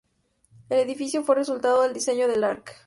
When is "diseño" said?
1.93-2.27